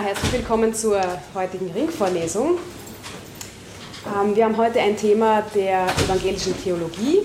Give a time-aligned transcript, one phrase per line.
[0.00, 1.00] Herzlich willkommen zur
[1.34, 2.58] heutigen Ringvorlesung.
[4.06, 7.22] Ähm, wir haben heute ein Thema der evangelischen Theologie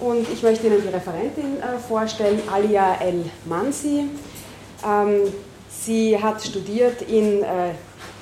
[0.00, 4.06] und ich möchte Ihnen die Referentin äh, vorstellen, Alia El Mansi.
[4.84, 5.32] Ähm,
[5.70, 7.70] sie hat studiert in äh,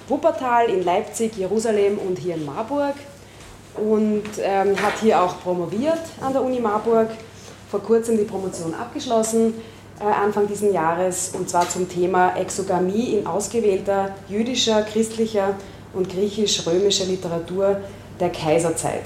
[0.09, 2.97] Wuppertal, in Leipzig, Jerusalem und hier in Marburg
[3.77, 7.09] und ähm, hat hier auch promoviert an der Uni Marburg,
[7.71, 9.55] vor kurzem die Promotion abgeschlossen
[10.01, 15.55] Anfang dieses Jahres, und zwar zum Thema Exogamie in ausgewählter jüdischer, christlicher
[15.93, 17.81] und griechisch-römischer Literatur
[18.19, 19.03] der Kaiserzeit.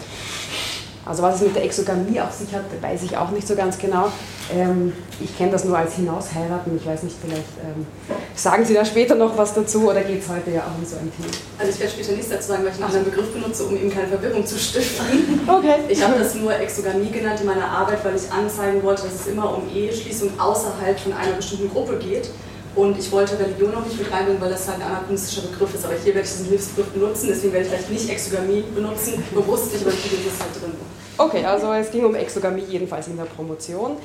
[1.05, 3.79] Also was es mit der Exogamie auf sich hat, weiß ich auch nicht so ganz
[3.79, 4.11] genau.
[4.53, 6.77] Ähm, ich kenne das nur als Hinausheiraten.
[6.77, 7.87] Ich weiß nicht, vielleicht ähm,
[8.35, 10.97] sagen Sie da später noch was dazu oder geht es heute ja auch um so
[10.97, 11.33] ein Thema?
[11.59, 13.91] Also ich werde später nichts dazu sagen, weil ich einen anderen Begriff benutze, um eben
[13.91, 15.41] keine Verwirrung zu stiften.
[15.49, 15.77] Okay.
[15.89, 19.27] Ich habe das nur Exogamie genannt in meiner Arbeit, weil ich anzeigen wollte, dass es
[19.27, 22.31] immer um Eheschließung außerhalb von einer bestimmten Gruppe geht.
[22.75, 25.85] Und ich wollte Religion noch nicht mit reinbringen, weil das halt ein anachronistischer Begriff ist.
[25.85, 29.73] Aber hier werde ich diesen Hilfsbegriff benutzen, deswegen werde ich vielleicht nicht Exogamie benutzen, bewusst
[29.73, 30.75] nicht, aber ich ist es halt drin.
[31.17, 33.97] Okay, also es ging um Exogamie jedenfalls in der Promotion.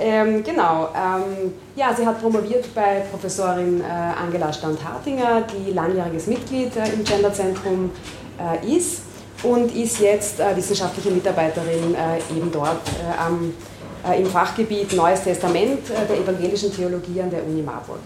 [0.00, 6.74] Ähm, genau, ähm, ja, sie hat promoviert bei Professorin äh, Angela Stand-Hartinger, die langjähriges Mitglied
[6.76, 7.90] äh, im Genderzentrum
[8.38, 9.02] äh, ist
[9.42, 13.52] und ist jetzt äh, wissenschaftliche Mitarbeiterin äh, eben dort äh, am,
[14.18, 18.00] im Fachgebiet Neues Testament der evangelischen Theologie an der Uni Marburg.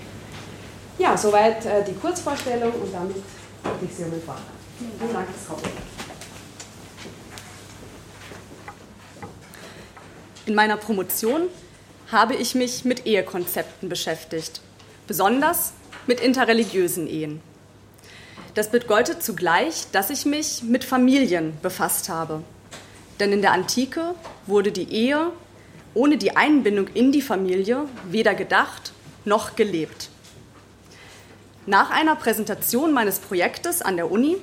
[0.96, 4.44] Ja, soweit die Kurzvorstellung und damit bitte ich Sie um den Vortrag.
[4.78, 5.87] Vielen Dank fürs Kommen.
[10.48, 11.42] In meiner Promotion
[12.10, 14.62] habe ich mich mit Ehekonzepten beschäftigt,
[15.06, 15.74] besonders
[16.06, 17.42] mit interreligiösen Ehen.
[18.54, 22.42] Das bedeutet zugleich, dass ich mich mit Familien befasst habe.
[23.20, 24.14] Denn in der Antike
[24.46, 25.32] wurde die Ehe
[25.92, 28.94] ohne die Einbindung in die Familie weder gedacht
[29.26, 30.08] noch gelebt.
[31.66, 34.38] Nach einer Präsentation meines Projektes an der Uni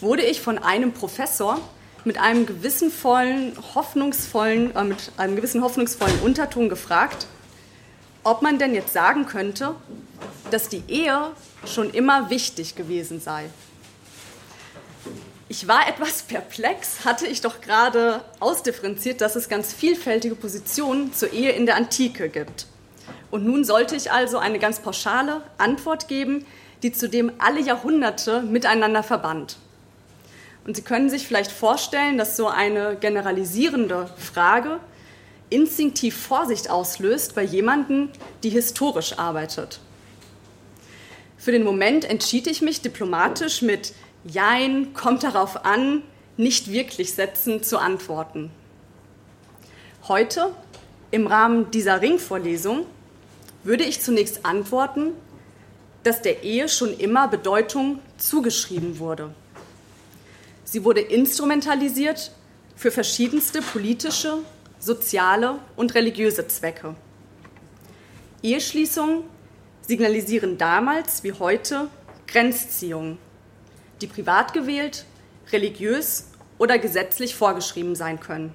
[0.00, 1.60] wurde ich von einem Professor
[2.04, 7.26] mit einem gewissenvollen, hoffnungsvollen, äh, mit einem gewissen hoffnungsvollen Unterton gefragt,
[8.22, 9.74] ob man denn jetzt sagen könnte,
[10.50, 11.30] dass die Ehe
[11.66, 13.50] schon immer wichtig gewesen sei.
[15.48, 21.32] Ich war etwas perplex, hatte ich doch gerade ausdifferenziert, dass es ganz vielfältige Positionen zur
[21.32, 22.66] Ehe in der Antike gibt.
[23.30, 26.46] Und nun sollte ich also eine ganz pauschale Antwort geben,
[26.82, 29.56] die zudem alle Jahrhunderte miteinander verband.
[30.66, 34.80] Und Sie können sich vielleicht vorstellen, dass so eine generalisierende Frage
[35.50, 38.08] instinktiv Vorsicht auslöst bei jemandem,
[38.42, 39.80] die historisch arbeitet.
[41.36, 43.92] Für den Moment entschied ich mich diplomatisch mit
[44.24, 46.02] Jein, kommt darauf an,
[46.38, 48.50] nicht wirklich setzen zu antworten.
[50.08, 50.54] Heute,
[51.10, 52.86] im Rahmen dieser Ringvorlesung,
[53.62, 55.12] würde ich zunächst antworten,
[56.02, 59.30] dass der Ehe schon immer Bedeutung zugeschrieben wurde.
[60.64, 62.32] Sie wurde instrumentalisiert
[62.74, 64.38] für verschiedenste politische,
[64.78, 66.94] soziale und religiöse Zwecke.
[68.42, 69.24] Eheschließungen
[69.82, 71.88] signalisieren damals wie heute
[72.26, 73.18] Grenzziehungen,
[74.00, 75.04] die privat gewählt,
[75.52, 76.26] religiös
[76.58, 78.54] oder gesetzlich vorgeschrieben sein können.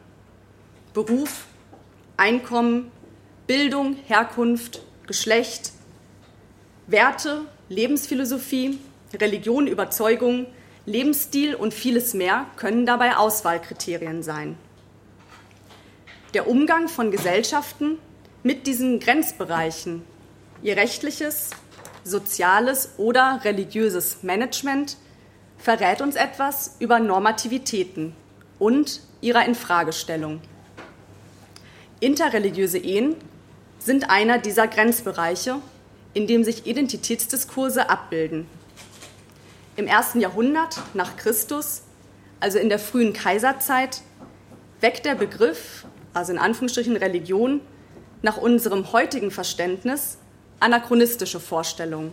[0.93, 1.45] Beruf,
[2.17, 2.91] Einkommen,
[3.47, 5.71] Bildung, Herkunft, Geschlecht,
[6.87, 8.79] Werte, Lebensphilosophie,
[9.19, 10.47] Religion, Überzeugung,
[10.89, 14.57] Lebensstil und vieles mehr können dabei Auswahlkriterien sein.
[16.33, 17.99] Der Umgang von Gesellschaften
[18.41, 20.01] mit diesen Grenzbereichen,
[20.63, 21.51] ihr rechtliches,
[22.03, 24.97] soziales oder religiöses Management
[25.59, 28.15] verrät uns etwas über Normativitäten
[28.57, 30.41] und ihrer Infragestellung.
[31.99, 33.15] Interreligiöse Ehen
[33.77, 35.57] sind einer dieser Grenzbereiche,
[36.15, 38.47] in dem sich Identitätsdiskurse abbilden
[39.79, 41.83] im ersten Jahrhundert nach Christus,
[42.41, 44.01] also in der frühen Kaiserzeit,
[44.81, 47.61] weckt der Begriff, also in Anführungsstrichen Religion,
[48.21, 50.17] nach unserem heutigen Verständnis
[50.59, 52.11] anachronistische Vorstellungen,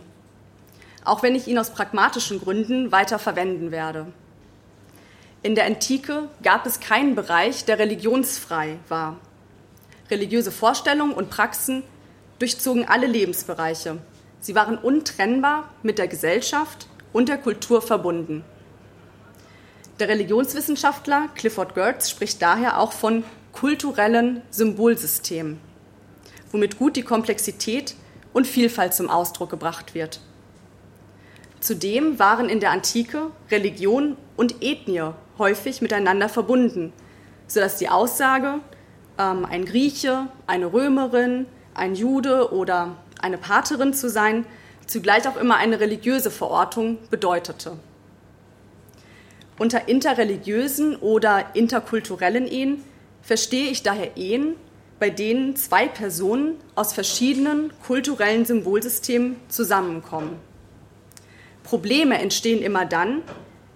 [1.03, 4.07] auch wenn ich ihn aus pragmatischen Gründen weiter verwenden werde.
[5.43, 9.17] In der Antike gab es keinen Bereich, der religionsfrei war.
[10.09, 11.83] Religiöse Vorstellungen und Praxen
[12.39, 13.97] durchzogen alle Lebensbereiche.
[14.39, 18.43] Sie waren untrennbar mit der Gesellschaft und der Kultur verbunden.
[19.99, 25.59] Der Religionswissenschaftler Clifford Geertz spricht daher auch von kulturellen Symbolsystemen,
[26.51, 27.95] womit gut die Komplexität
[28.33, 30.19] und Vielfalt zum Ausdruck gebracht wird.
[31.59, 36.93] Zudem waren in der Antike Religion und Ethnie häufig miteinander verbunden,
[37.47, 38.59] sodass die Aussage,
[39.17, 44.45] ähm, ein Grieche, eine Römerin, ein Jude oder eine Paterin zu sein,
[44.87, 47.77] zugleich auch immer eine religiöse Verortung bedeutete.
[49.59, 52.83] Unter interreligiösen oder interkulturellen Ehen
[53.21, 54.55] verstehe ich daher Ehen,
[54.99, 60.39] bei denen zwei Personen aus verschiedenen kulturellen Symbolsystemen zusammenkommen.
[61.63, 63.23] Probleme entstehen immer dann,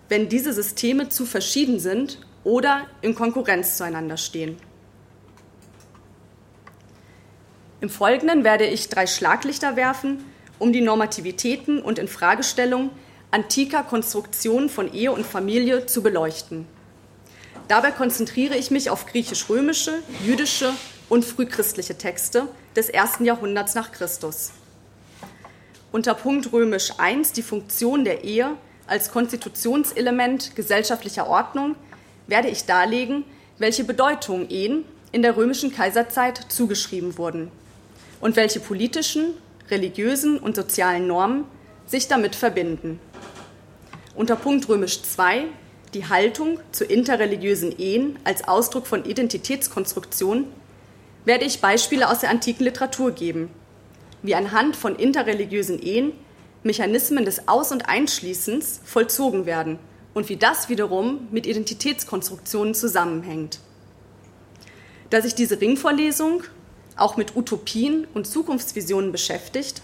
[0.07, 4.57] wenn diese Systeme zu verschieden sind oder in Konkurrenz zueinander stehen.
[7.81, 10.24] Im Folgenden werde ich drei Schlaglichter werfen,
[10.62, 12.92] um die Normativitäten und Infragestellung
[13.31, 16.68] antiker Konstruktionen von Ehe und Familie zu beleuchten.
[17.68, 20.72] Dabei konzentriere ich mich auf griechisch-römische, jüdische
[21.10, 24.52] und frühchristliche Texte des ersten Jahrhunderts nach Christus.
[25.92, 28.52] Unter Punkt römisch I die Funktion der Ehe
[28.86, 31.75] als Konstitutionselement gesellschaftlicher Ordnung
[32.28, 33.25] werde ich darlegen,
[33.57, 37.50] welche Bedeutung Ehen in der römischen Kaiserzeit zugeschrieben wurden
[38.19, 39.34] und welche politischen,
[39.71, 41.45] religiösen und sozialen Normen
[41.85, 43.00] sich damit verbinden.
[44.15, 45.47] Unter Punkt römisch II
[45.94, 50.47] die Haltung zu interreligiösen Ehen als Ausdruck von Identitätskonstruktion
[51.25, 53.50] werde ich Beispiele aus der antiken Literatur geben,
[54.21, 56.13] wie anhand von interreligiösen Ehen
[56.63, 59.79] Mechanismen des Aus- und Einschließens vollzogen werden
[60.13, 63.59] und wie das wiederum mit Identitätskonstruktionen zusammenhängt.
[65.09, 66.44] Da sich diese Ringvorlesung
[66.96, 69.82] auch mit Utopien und Zukunftsvisionen beschäftigt,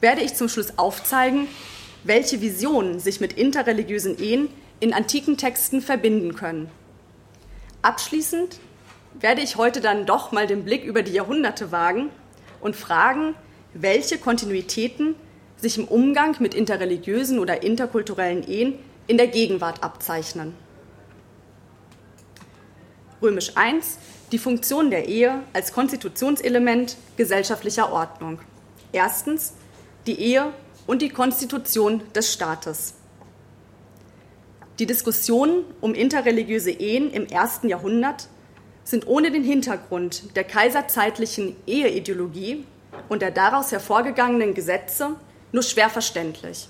[0.00, 1.48] werde ich zum Schluss aufzeigen,
[2.04, 4.48] welche Visionen sich mit interreligiösen Ehen
[4.80, 6.70] in antiken Texten verbinden können.
[7.82, 8.58] Abschließend
[9.20, 12.10] werde ich heute dann doch mal den Blick über die Jahrhunderte wagen
[12.60, 13.34] und fragen,
[13.74, 15.14] welche Kontinuitäten
[15.56, 18.74] sich im Umgang mit interreligiösen oder interkulturellen Ehen
[19.06, 20.54] in der Gegenwart abzeichnen.
[23.26, 23.80] Römisch I
[24.30, 28.38] die Funktion der Ehe als Konstitutionselement gesellschaftlicher Ordnung.
[28.92, 29.54] Erstens
[30.06, 30.52] die Ehe
[30.86, 32.94] und die Konstitution des Staates.
[34.78, 38.28] Die Diskussionen um interreligiöse Ehen im ersten Jahrhundert
[38.84, 42.64] sind ohne den Hintergrund der kaiserzeitlichen Eheideologie
[43.08, 45.16] und der daraus hervorgegangenen Gesetze
[45.50, 46.68] nur schwer verständlich.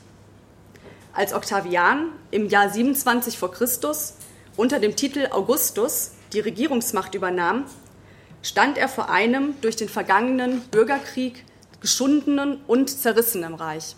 [1.13, 4.15] Als Octavian im Jahr 27 vor Christus
[4.57, 7.65] unter dem Titel Augustus die Regierungsmacht übernahm,
[8.43, 11.45] stand er vor einem durch den vergangenen Bürgerkrieg
[11.81, 13.97] geschundenen und zerrissenen Reich.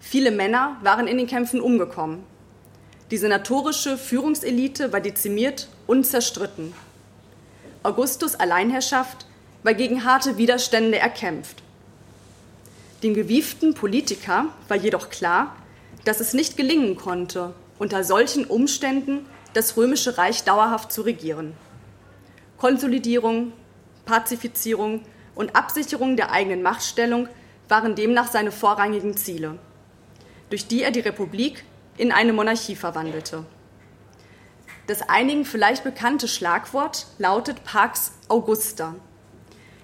[0.00, 2.24] Viele Männer waren in den Kämpfen umgekommen.
[3.10, 6.72] Die senatorische Führungselite war dezimiert und zerstritten.
[7.82, 9.26] Augustus Alleinherrschaft
[9.62, 11.62] war gegen harte Widerstände erkämpft.
[13.02, 15.56] Dem gewieften Politiker war jedoch klar,
[16.04, 21.54] dass es nicht gelingen konnte, unter solchen Umständen das römische Reich dauerhaft zu regieren.
[22.58, 23.52] Konsolidierung,
[24.04, 25.02] Pazifizierung
[25.34, 27.28] und Absicherung der eigenen Machtstellung
[27.68, 29.58] waren demnach seine vorrangigen Ziele,
[30.50, 31.64] durch die er die Republik
[31.96, 33.44] in eine Monarchie verwandelte.
[34.86, 38.94] Das einigen vielleicht bekannte Schlagwort lautet Pax Augusta,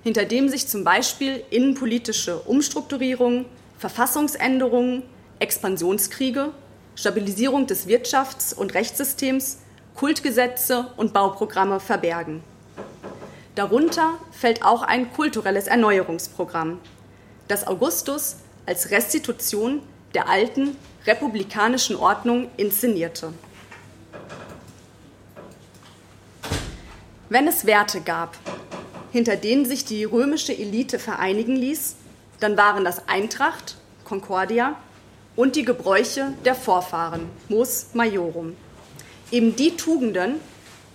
[0.02, 3.46] hinter dem sich zum Beispiel innenpolitische Umstrukturierungen,
[3.78, 5.04] Verfassungsänderungen,
[5.38, 6.52] Expansionskriege
[6.98, 9.58] Stabilisierung des Wirtschafts- und Rechtssystems,
[9.94, 12.42] Kultgesetze und Bauprogramme verbergen.
[13.54, 16.80] Darunter fällt auch ein kulturelles Erneuerungsprogramm,
[17.46, 19.80] das Augustus als Restitution
[20.12, 23.32] der alten republikanischen Ordnung inszenierte.
[27.28, 28.36] Wenn es Werte gab,
[29.12, 31.94] hinter denen sich die römische Elite vereinigen ließ,
[32.40, 34.74] dann waren das Eintracht, Concordia,
[35.38, 38.56] und die Gebräuche der Vorfahren, Mos Majorum.
[39.30, 40.40] Eben die Tugenden,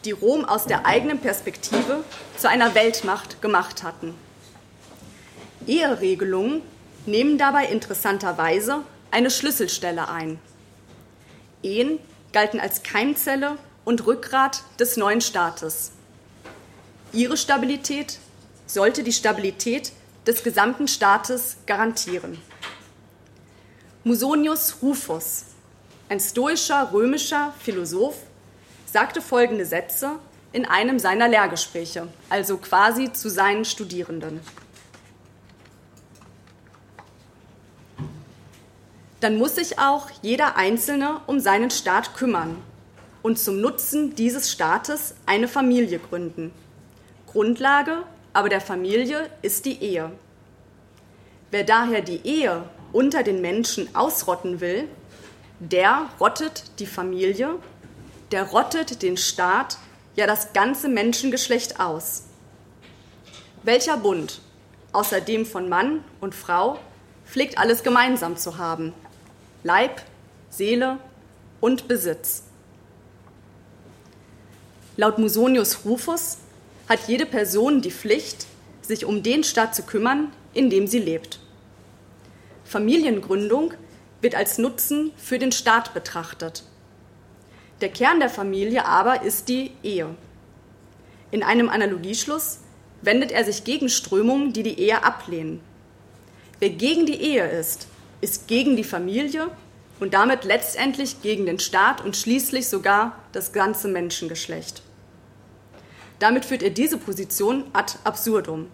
[0.04, 2.04] die Rom aus der eigenen Perspektive
[2.38, 4.14] zu einer Weltmacht gemacht hatten.
[5.66, 6.62] Eheregelungen
[7.06, 8.82] nehmen dabei interessanterweise
[9.12, 10.40] eine Schlüsselstelle ein.
[11.62, 12.00] Ehen
[12.34, 15.94] galten als Keimzelle und Rückgrat des neuen Staates.
[17.14, 18.20] Ihre Stabilität
[18.68, 19.94] sollte die Stabilität
[20.28, 22.38] des gesamten Staates garantieren.
[24.06, 25.46] Musonius Rufus,
[26.10, 28.18] ein stoischer römischer Philosoph,
[28.86, 30.20] sagte folgende Sätze
[30.52, 34.42] in einem seiner Lehrgespräche, also quasi zu seinen Studierenden.
[39.22, 42.58] Dann muss sich auch jeder Einzelne um seinen Staat kümmern
[43.22, 46.52] und zum Nutzen dieses Staates eine Familie gründen.
[47.32, 50.12] Grundlage aber der Familie ist die Ehe.
[51.52, 54.88] Wer daher die Ehe unter den Menschen ausrotten will,
[55.60, 57.56] der rottet die Familie,
[58.32, 59.78] der rottet den Staat,
[60.16, 62.24] ja das ganze Menschengeschlecht aus.
[63.64, 64.42] Welcher Bund,
[64.92, 66.80] außer dem von Mann und Frau,
[67.26, 68.94] pflegt alles gemeinsam zu haben.
[69.64, 70.02] Leib,
[70.50, 71.00] Seele
[71.62, 72.44] und Besitz.
[74.98, 76.38] Laut Musonius Rufus
[76.88, 78.46] hat jede Person die Pflicht,
[78.82, 81.40] sich um den Staat zu kümmern, in dem sie lebt.
[82.74, 83.75] Familiengründung
[84.22, 86.63] wird als Nutzen für den Staat betrachtet.
[87.82, 90.10] Der Kern der Familie aber ist die Ehe.
[91.30, 92.62] In einem Analogieschluss
[93.03, 95.60] wendet er sich gegen Strömungen, die die Ehe ablehnen.
[96.58, 97.86] Wer gegen die Ehe ist,
[98.22, 99.50] ist gegen die Familie
[100.00, 104.82] und damit letztendlich gegen den Staat und schließlich sogar das ganze Menschengeschlecht.
[106.18, 108.68] Damit führt er diese Position ad absurdum.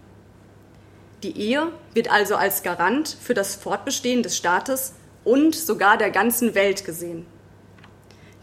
[1.23, 4.93] Die Ehe wird also als Garant für das Fortbestehen des Staates
[5.25, 7.25] und sogar der ganzen Welt gesehen.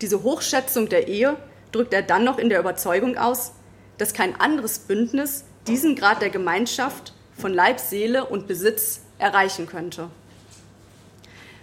[0.03, 1.37] Diese Hochschätzung der Ehe
[1.73, 3.53] drückt er dann noch in der Überzeugung aus,
[3.97, 10.11] dass kein anderes Bündnis diesen Grad der Gemeinschaft von Leib, Seele und Besitz erreichen könnte.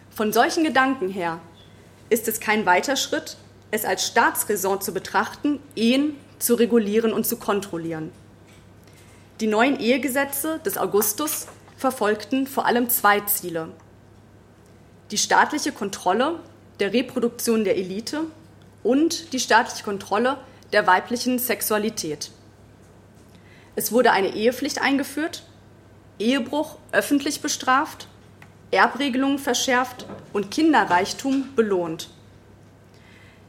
[0.10, 1.39] Von solchen Gedanken her
[2.10, 3.38] ist es kein weiter Schritt,
[3.70, 8.12] es als Staatsräson zu betrachten, Ehen zu regulieren und zu kontrollieren.
[9.39, 13.69] Die neuen Ehegesetze des Augustus verfolgten vor allem zwei Ziele.
[15.09, 16.39] Die staatliche Kontrolle
[16.79, 18.25] der Reproduktion der Elite
[18.83, 20.37] und die staatliche Kontrolle
[20.71, 22.29] der weiblichen Sexualität.
[23.75, 25.43] Es wurde eine Ehepflicht eingeführt,
[26.19, 28.07] Ehebruch öffentlich bestraft,
[28.69, 32.11] Erbregelungen verschärft und Kinderreichtum belohnt.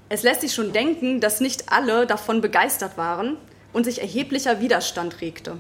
[0.08, 3.36] Es lässt sich schon denken, dass nicht alle davon begeistert waren
[3.74, 5.58] und sich erheblicher Widerstand regte.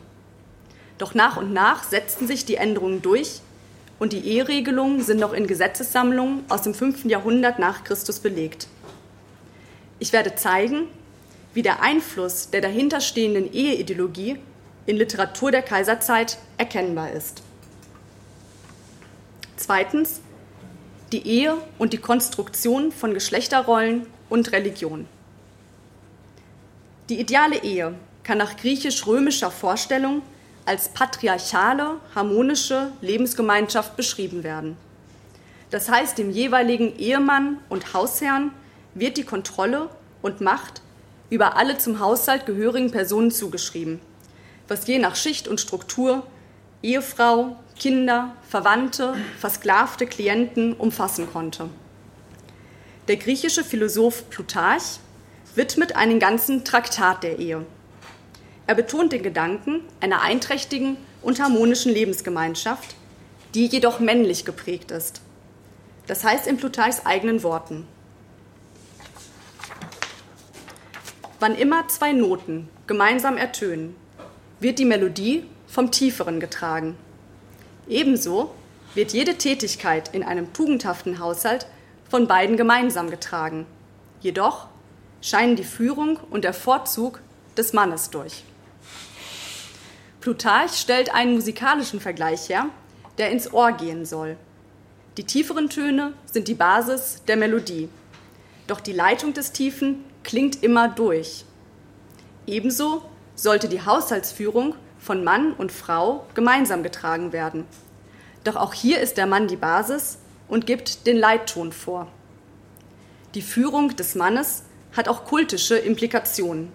[0.98, 3.40] Doch nach und nach setzten sich die Änderungen durch
[3.98, 7.04] und die Eheregelungen sind noch in Gesetzessammlungen aus dem 5.
[7.06, 8.68] Jahrhundert nach Christus belegt.
[9.98, 10.86] Ich werde zeigen,
[11.52, 14.38] wie der Einfluss der dahinterstehenden Eheideologie
[14.86, 17.42] in Literatur der Kaiserzeit erkennbar ist.
[19.56, 20.20] Zweitens
[21.12, 25.06] die Ehe und die Konstruktion von Geschlechterrollen und Religion.
[27.08, 30.22] Die ideale Ehe kann nach griechisch-römischer Vorstellung
[30.66, 34.76] als patriarchale, harmonische Lebensgemeinschaft beschrieben werden.
[35.70, 38.52] Das heißt, dem jeweiligen Ehemann und Hausherrn
[38.94, 39.88] wird die Kontrolle
[40.22, 40.82] und Macht
[41.30, 44.00] über alle zum Haushalt gehörigen Personen zugeschrieben,
[44.68, 46.22] was je nach Schicht und Struktur
[46.82, 51.68] Ehefrau, Kinder, Verwandte, versklavte Klienten umfassen konnte.
[53.08, 55.00] Der griechische Philosoph Plutarch
[55.54, 57.66] widmet einen ganzen Traktat der Ehe.
[58.66, 62.94] Er betont den Gedanken einer einträchtigen und harmonischen Lebensgemeinschaft,
[63.54, 65.20] die jedoch männlich geprägt ist.
[66.06, 67.86] Das heißt in Plutarchs eigenen Worten.
[71.40, 73.94] Wann immer zwei Noten gemeinsam ertönen,
[74.60, 76.96] wird die Melodie vom Tieferen getragen.
[77.86, 78.54] Ebenso
[78.94, 81.66] wird jede Tätigkeit in einem tugendhaften Haushalt
[82.08, 83.66] von beiden gemeinsam getragen.
[84.20, 84.68] Jedoch
[85.20, 87.20] scheinen die Führung und der Vorzug
[87.56, 88.44] des Mannes durch.
[90.24, 92.70] Plutarch stellt einen musikalischen Vergleich her,
[93.18, 94.38] der ins Ohr gehen soll.
[95.18, 97.90] Die tieferen Töne sind die Basis der Melodie,
[98.66, 101.44] doch die Leitung des Tiefen klingt immer durch.
[102.46, 103.02] Ebenso
[103.34, 107.66] sollte die Haushaltsführung von Mann und Frau gemeinsam getragen werden.
[108.44, 110.16] Doch auch hier ist der Mann die Basis
[110.48, 112.08] und gibt den Leitton vor.
[113.34, 114.62] Die Führung des Mannes
[114.96, 116.72] hat auch kultische Implikationen.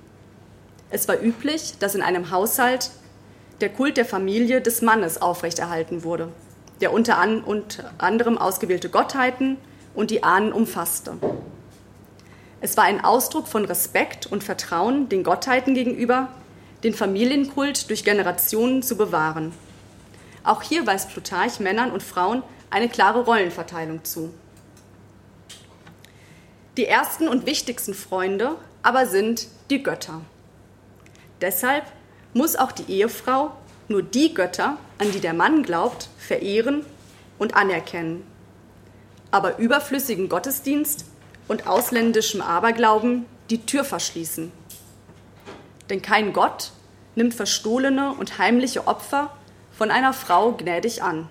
[0.91, 2.91] Es war üblich, dass in einem Haushalt
[3.61, 6.29] der Kult der Familie des Mannes aufrechterhalten wurde,
[6.81, 9.57] der unter anderem ausgewählte Gottheiten
[9.93, 11.17] und die Ahnen umfasste.
[12.61, 16.29] Es war ein Ausdruck von Respekt und Vertrauen den Gottheiten gegenüber,
[16.83, 19.53] den Familienkult durch Generationen zu bewahren.
[20.43, 24.33] Auch hier weist Plutarch Männern und Frauen eine klare Rollenverteilung zu.
[26.77, 30.21] Die ersten und wichtigsten Freunde aber sind die Götter.
[31.41, 31.83] Deshalb
[32.33, 33.51] muss auch die Ehefrau
[33.88, 36.86] nur die Götter, an die der Mann glaubt, verehren
[37.39, 38.24] und anerkennen.
[39.31, 41.05] Aber überflüssigen Gottesdienst
[41.48, 44.51] und ausländischem Aberglauben die Tür verschließen.
[45.89, 46.71] Denn kein Gott
[47.15, 49.36] nimmt verstohlene und heimliche Opfer
[49.71, 51.27] von einer Frau gnädig an.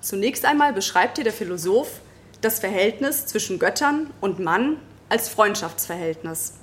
[0.00, 2.00] Zunächst einmal beschreibt hier der Philosoph
[2.40, 4.78] das Verhältnis zwischen Göttern und Mann
[5.08, 6.57] als Freundschaftsverhältnis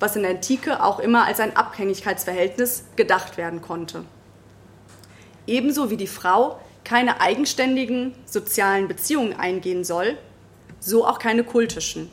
[0.00, 4.04] was in der Antike auch immer als ein Abhängigkeitsverhältnis gedacht werden konnte.
[5.46, 10.16] Ebenso wie die Frau keine eigenständigen sozialen Beziehungen eingehen soll,
[10.80, 12.10] so auch keine kultischen.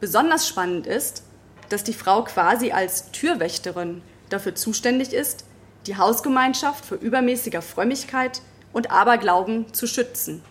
[0.00, 1.22] Besonders spannend ist,
[1.68, 5.44] dass die Frau quasi als Türwächterin dafür zuständig ist,
[5.86, 8.42] die Hausgemeinschaft vor übermäßiger Frömmigkeit
[8.72, 10.42] und Aberglauben zu schützen.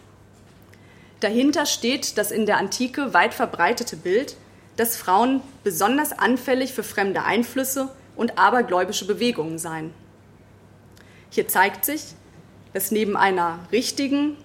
[1.20, 4.38] Dahinter steht das in der Antike weit verbreitete Bild,
[4.79, 9.93] dass Frauen besonders anfällig für fremde Einflüsse und abergläubische Bewegungen seien.
[11.29, 12.15] Hier zeigt sich,
[12.71, 14.38] dass neben einer richtigen,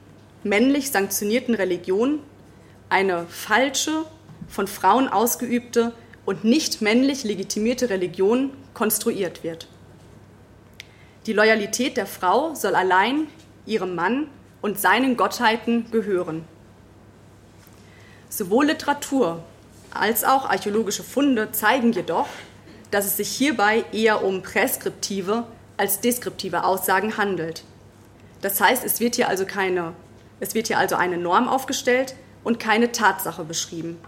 [0.42, 2.18] männlich sanktionierten Religion
[2.88, 4.06] eine falsche,
[4.48, 5.92] von Frauen ausgeübte
[6.24, 9.68] und nicht männlich legitimierte Religion konstruiert wird.
[11.26, 13.28] Die Loyalität der Frau soll allein
[13.66, 14.26] ihrem Mann
[14.62, 16.44] und seinen Gottheiten gehören.
[18.28, 19.44] Sowohl Literatur
[19.94, 22.28] als auch archäologische Funde zeigen jedoch,
[22.90, 25.44] dass es sich hierbei eher um präskriptive
[25.76, 27.64] als deskriptive Aussagen handelt.
[28.40, 29.94] Das heißt, es wird hier also keine,
[30.40, 33.98] es wird hier also eine Norm aufgestellt und keine Tatsache beschrieben.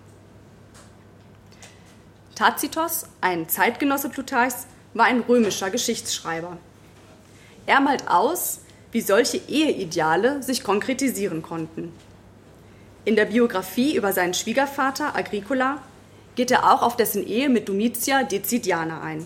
[2.35, 6.59] Tacitos, ein Zeitgenosse Plutarchs, war ein römischer Geschichtsschreiber.
[7.64, 8.61] Er malt aus,
[8.93, 11.93] wie solche Eheideale sich konkretisieren konnten.
[13.07, 15.81] In der Biografie über seinen Schwiegervater Agricola
[16.35, 19.25] geht er auch auf dessen Ehe mit Domitia Decidiana ein.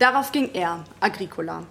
[0.00, 1.62] Darauf ging er, Agricola,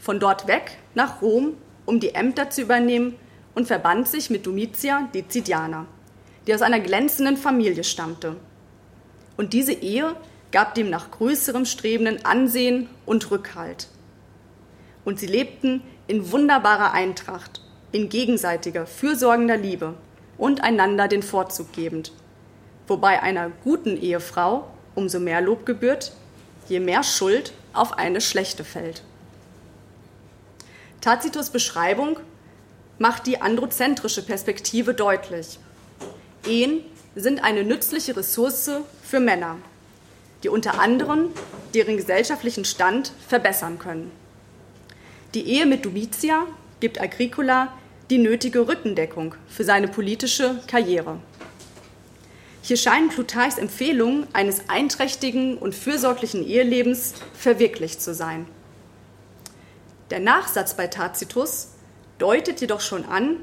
[0.00, 1.54] von dort weg nach Rom,
[1.86, 3.14] um die Ämter zu übernehmen
[3.54, 5.86] und verband sich mit Domitia Decidiana,
[6.48, 8.34] die aus einer glänzenden Familie stammte.
[9.36, 10.16] Und diese Ehe
[10.50, 13.86] gab dem nach größerem strebenden Ansehen und Rückhalt.
[15.04, 19.94] Und sie lebten in wunderbarer Eintracht, in gegenseitiger, fürsorgender Liebe
[20.36, 22.12] und einander den Vorzug gebend,
[22.86, 26.12] wobei einer guten Ehefrau umso mehr Lob gebührt,
[26.68, 29.02] je mehr Schuld auf eine schlechte fällt.
[31.00, 32.20] Tacitus Beschreibung
[32.98, 35.58] macht die androzentrische Perspektive deutlich.
[36.46, 36.80] Ehen
[37.14, 38.70] sind eine nützliche Ressource
[39.02, 39.56] für Männer,
[40.42, 41.30] die unter anderem
[41.72, 44.21] deren gesellschaftlichen Stand verbessern können.
[45.34, 46.46] Die Ehe mit Domitia
[46.80, 47.72] gibt Agricola
[48.10, 51.20] die nötige Rückendeckung für seine politische Karriere.
[52.60, 58.46] Hier scheinen Plutarchs Empfehlungen eines einträchtigen und fürsorglichen Ehelebens verwirklicht zu sein.
[60.10, 61.68] Der Nachsatz bei Tacitus
[62.18, 63.38] deutet jedoch schon an,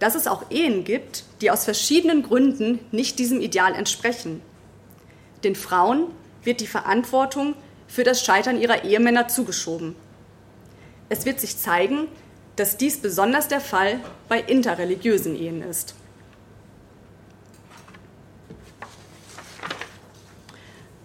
[0.00, 4.42] dass es auch Ehen gibt, die aus verschiedenen Gründen nicht diesem Ideal entsprechen.
[5.42, 6.08] Den Frauen
[6.42, 7.54] wird die Verantwortung
[7.88, 9.96] für das Scheitern ihrer Ehemänner zugeschoben.
[11.08, 12.08] Es wird sich zeigen,
[12.56, 15.94] dass dies besonders der Fall bei interreligiösen Ehen ist.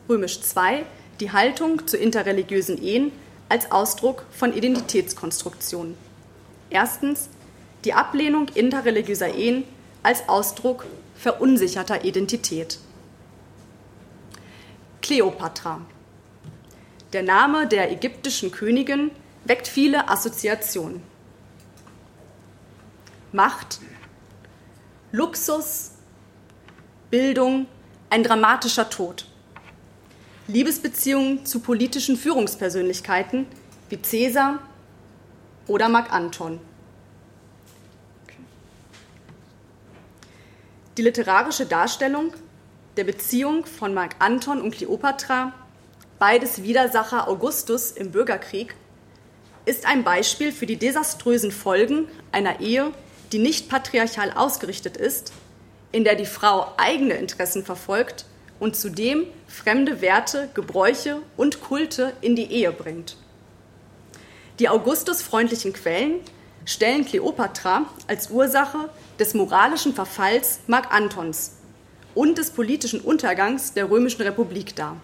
[0.07, 0.85] Römisch II
[1.19, 3.11] die Haltung zu interreligiösen Ehen
[3.49, 5.95] als Ausdruck von Identitätskonstruktion.
[6.69, 7.29] Erstens
[7.83, 9.63] die Ablehnung interreligiöser Ehen
[10.03, 10.85] als Ausdruck
[11.15, 12.79] verunsicherter Identität.
[15.01, 15.81] Kleopatra.
[17.11, 19.11] Der Name der ägyptischen Königin
[19.49, 21.01] weckt viele Assoziationen.
[23.31, 23.79] Macht,
[25.11, 25.93] Luxus,
[27.09, 27.65] Bildung,
[28.11, 29.25] ein dramatischer Tod.
[30.47, 33.47] Liebesbeziehungen zu politischen Führungspersönlichkeiten
[33.89, 34.59] wie Caesar
[35.65, 36.59] oder Mark Anton.
[40.95, 42.33] Die literarische Darstellung
[42.97, 45.53] der Beziehung von Mark Anton und Kleopatra,
[46.19, 48.75] beides Widersacher Augustus im Bürgerkrieg,
[49.65, 52.91] ist ein Beispiel für die desaströsen Folgen einer Ehe,
[53.31, 55.31] die nicht patriarchal ausgerichtet ist,
[55.91, 58.25] in der die Frau eigene Interessen verfolgt
[58.59, 63.17] und zudem fremde Werte, Gebräuche und Kulte in die Ehe bringt.
[64.59, 66.19] Die Augustus-freundlichen Quellen
[66.65, 71.53] stellen Kleopatra als Ursache des moralischen Verfalls Mark Antons
[72.13, 74.97] und des politischen Untergangs der Römischen Republik dar.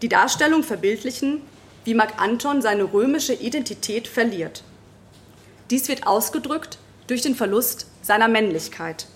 [0.00, 1.42] Die Darstellung verbildlichen,
[1.84, 4.62] wie Mark Anton seine römische Identität verliert.
[5.70, 9.06] Dies wird ausgedrückt durch den Verlust seiner Männlichkeit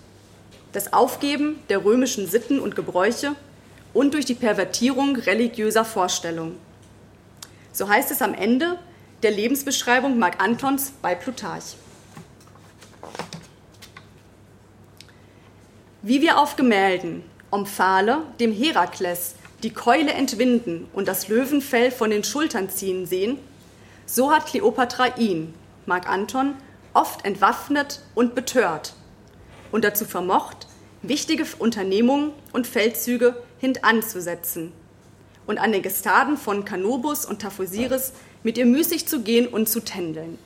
[0.77, 3.35] das Aufgeben der römischen Sitten und Gebräuche
[3.93, 6.57] und durch die Pervertierung religiöser Vorstellungen.
[7.71, 8.77] So heißt es am Ende
[9.23, 11.75] der Lebensbeschreibung Mark Antons bei Plutarch.
[16.03, 22.23] Wie wir auf Gemälden Omphale dem Herakles die Keule entwinden und das Löwenfell von den
[22.23, 23.39] Schultern ziehen sehen,
[24.05, 25.53] so hat Kleopatra ihn,
[25.85, 26.55] Mark Anton,
[26.93, 28.93] oft entwaffnet und betört
[29.71, 30.67] und dazu vermocht,
[31.01, 34.71] wichtige Unternehmungen und Feldzüge hintanzusetzen
[35.47, 39.79] und an den Gestaden von Canobus und Taphosiris mit ihr müßig zu gehen und zu
[39.79, 40.37] tändeln.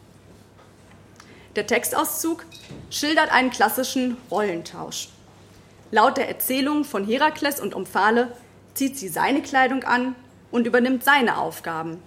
[1.55, 2.45] Der Textauszug
[2.89, 5.09] schildert einen klassischen Rollentausch.
[5.91, 8.31] Laut der Erzählung von Herakles und Omphale
[8.73, 10.15] zieht sie seine Kleidung an
[10.51, 11.99] und übernimmt seine Aufgaben,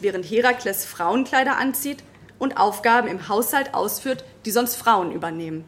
[0.00, 2.02] während Herakles Frauenkleider anzieht
[2.38, 5.64] und Aufgaben im Haushalt ausführt, die sonst Frauen übernehmen.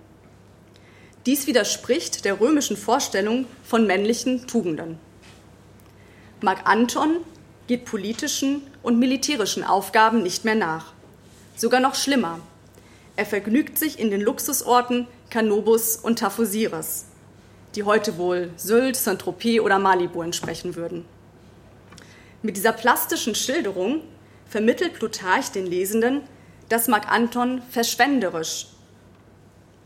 [1.26, 4.98] Dies widerspricht der römischen Vorstellung von männlichen Tugenden.
[6.40, 7.18] Mark Anton
[7.68, 10.92] geht politischen und militärischen Aufgaben nicht mehr nach.
[11.54, 12.40] Sogar noch schlimmer.
[13.14, 17.06] Er vergnügt sich in den Luxusorten Canobus und Taphosiris,
[17.74, 21.04] die heute wohl Sylt, Saint-Tropez oder Malibu entsprechen würden.
[22.42, 24.02] Mit dieser plastischen Schilderung
[24.46, 26.22] vermittelt Plutarch den Lesenden,
[26.68, 28.66] dass Mark Anton verschwenderisch,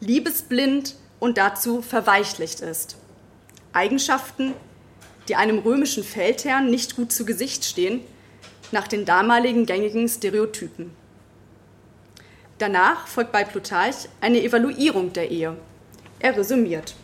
[0.00, 2.96] liebesblind und dazu verweichlicht ist.
[3.72, 4.54] Eigenschaften,
[5.28, 8.00] die einem römischen Feldherrn nicht gut zu Gesicht stehen,
[8.72, 10.90] nach den damaligen gängigen Stereotypen.
[12.58, 15.56] Danach folgt bei Plutarch eine Evaluierung der Ehe.
[16.18, 16.94] Er resümiert.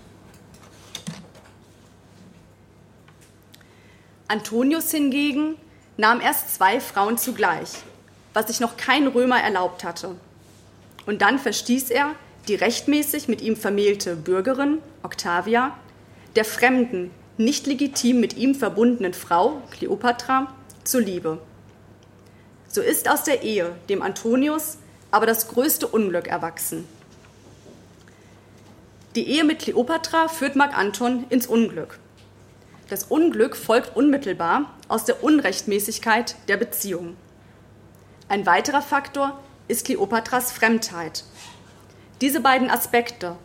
[4.32, 5.56] Antonius hingegen
[5.98, 7.68] nahm erst zwei Frauen zugleich,
[8.32, 10.16] was sich noch kein Römer erlaubt hatte.
[11.04, 12.14] Und dann verstieß er
[12.48, 15.76] die rechtmäßig mit ihm vermählte Bürgerin, Octavia,
[16.34, 20.50] der fremden, nicht legitim mit ihm verbundenen Frau, Kleopatra,
[20.82, 21.38] zur Liebe.
[22.68, 24.78] So ist aus der Ehe dem Antonius
[25.10, 26.88] aber das größte Unglück erwachsen.
[29.14, 31.98] Die Ehe mit Kleopatra führt Mark Anton ins Unglück.
[32.92, 37.16] Das Unglück folgt unmittelbar aus der Unrechtmäßigkeit der Beziehung.
[38.28, 41.24] Ein weiterer Faktor ist Kleopatras Fremdheit,
[42.20, 43.36] diese beiden Aspekte,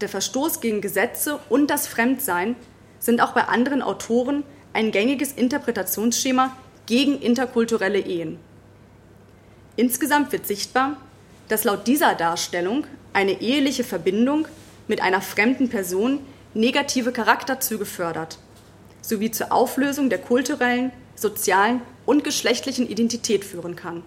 [0.00, 2.56] der Verstoß gegen Gesetze und das Fremdsein,
[2.98, 8.38] sind auch bei anderen Autoren ein gängiges Interpretationsschema gegen interkulturelle Ehen.
[9.76, 10.96] Insgesamt wird sichtbar,
[11.48, 14.48] dass laut dieser Darstellung eine eheliche Verbindung
[14.88, 16.20] mit einer fremden Person
[16.54, 18.38] negative Charakterzüge fördert,
[19.04, 24.02] sowie zur Auflösung der kulturellen, sozialen und geschlechtlichen Identität führen kann.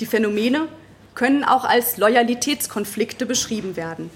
[0.00, 0.68] Die Phänomene
[1.14, 4.10] können auch als Loyalitätskonflikte beschrieben werden.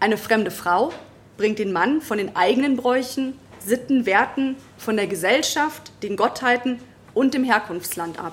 [0.00, 0.92] Eine fremde Frau
[1.36, 6.80] bringt den Mann von den eigenen Bräuchen, Sitten, Werten, von der Gesellschaft, den Gottheiten
[7.12, 8.32] und dem Herkunftsland ab.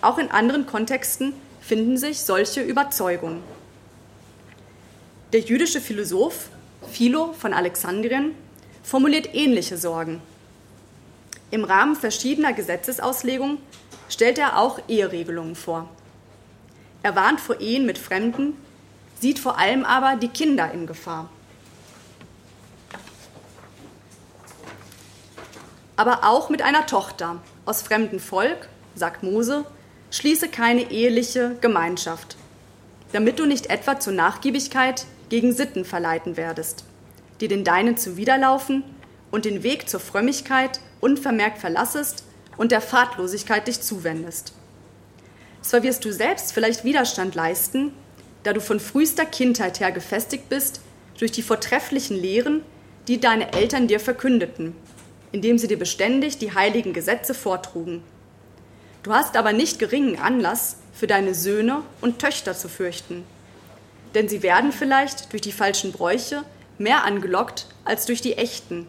[0.00, 3.42] Auch in anderen Kontexten finden sich solche Überzeugungen.
[5.32, 6.48] Der jüdische Philosoph
[6.92, 8.34] Philo von Alexandrien
[8.88, 10.22] formuliert ähnliche Sorgen.
[11.50, 13.58] Im Rahmen verschiedener Gesetzesauslegungen
[14.08, 15.90] stellt er auch Eheregelungen vor.
[17.02, 18.56] Er warnt vor Ehen mit Fremden,
[19.20, 21.28] sieht vor allem aber die Kinder in Gefahr.
[25.96, 29.66] Aber auch mit einer Tochter aus fremdem Volk, sagt Mose,
[30.10, 32.36] schließe keine eheliche Gemeinschaft,
[33.12, 36.84] damit du nicht etwa zur Nachgiebigkeit gegen Sitten verleiten werdest,
[37.40, 38.82] die den Deinen zuwiderlaufen
[39.30, 42.24] und den Weg zur Frömmigkeit unvermerkt verlassest
[42.56, 44.52] und der Fahrtlosigkeit dich zuwendest.
[45.62, 47.92] Zwar wirst du selbst vielleicht Widerstand leisten,
[48.42, 50.80] da du von frühester Kindheit her gefestigt bist
[51.18, 52.62] durch die vortrefflichen Lehren,
[53.06, 54.74] die deine Eltern dir verkündeten,
[55.32, 58.02] indem sie dir beständig die heiligen Gesetze vortrugen.
[59.02, 63.24] Du hast aber nicht geringen Anlass, für deine Söhne und Töchter zu fürchten,
[64.16, 66.42] denn sie werden vielleicht durch die falschen Bräuche
[66.78, 68.86] mehr angelockt als durch die echten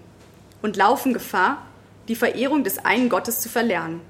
[0.61, 1.65] und laufen Gefahr,
[2.07, 4.01] die Verehrung des einen Gottes zu verlernen,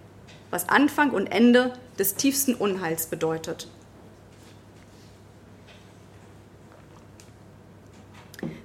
[0.49, 3.67] was Anfang und Ende des tiefsten Unheils bedeutet.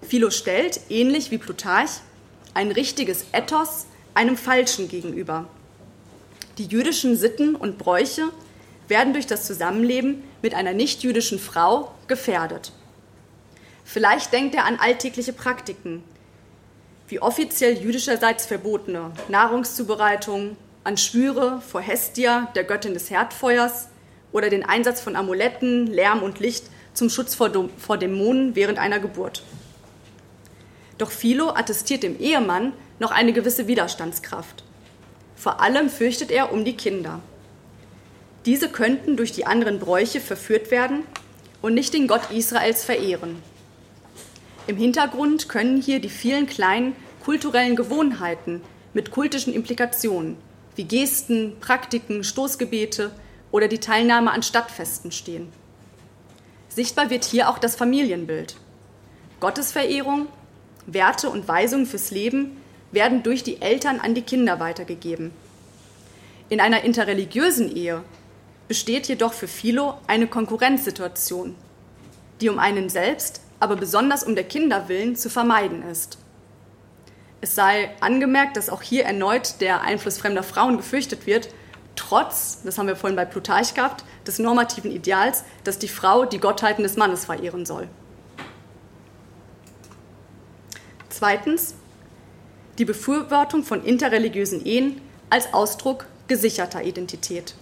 [0.03, 1.90] Philo stellt, ähnlich wie Plutarch,
[2.53, 5.48] ein richtiges Ethos einem falschen gegenüber.
[6.59, 8.29] Die jüdischen Sitten und Bräuche
[8.87, 12.72] werden durch das Zusammenleben mit einer nichtjüdischen Frau gefährdet.
[13.85, 16.03] Vielleicht denkt er an alltägliche Praktiken,
[17.09, 23.88] wie offiziell jüdischerseits verbotene Nahrungszubereitung, an Schwüre vor Hestia, der Göttin des Herdfeuers,
[24.33, 28.99] oder den Einsatz von Amuletten, Lärm und Licht zum Schutz vor, vor Dämonen während einer
[28.99, 29.44] Geburt.
[30.99, 34.64] Doch Philo attestiert dem Ehemann noch eine gewisse Widerstandskraft.
[35.37, 37.20] Vor allem fürchtet er um die Kinder.
[38.47, 41.05] Diese könnten durch die anderen Bräuche verführt werden
[41.62, 43.42] und nicht den Gott Israels verehren.
[44.66, 48.62] Im Hintergrund können hier die vielen kleinen kulturellen Gewohnheiten
[48.94, 50.37] mit kultischen Implikationen
[50.77, 53.12] wie Gesten, Praktiken, Stoßgebete
[53.53, 55.53] oder die Teilnahme an Stadtfesten stehen.
[56.68, 58.57] Sichtbar wird hier auch das Familienbild.
[59.38, 60.27] Gottesverehrung,
[60.87, 62.57] Werte und Weisungen fürs Leben
[62.90, 65.31] werden durch die Eltern an die Kinder weitergegeben.
[66.48, 68.03] In einer interreligiösen Ehe
[68.66, 71.55] besteht jedoch für Philo eine Konkurrenzsituation,
[72.40, 76.18] die um einen selbst, aber besonders um der Kinder willen zu vermeiden ist.
[77.40, 81.48] Es sei angemerkt, dass auch hier erneut der Einfluss fremder Frauen gefürchtet wird,
[81.96, 86.40] trotz, das haben wir vorhin bei Plutarch gehabt, des normativen Ideals, dass die Frau die
[86.40, 87.88] Gottheiten des Mannes verehren soll.
[91.09, 91.74] Zweitens
[92.77, 95.00] die Befürwortung von interreligiösen Ehen
[95.31, 97.55] als Ausdruck gesicherter Identität.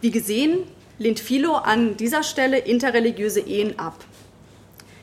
[0.00, 0.64] Wie gesehen,
[0.98, 4.04] lehnt Philo an dieser Stelle interreligiöse Ehen ab.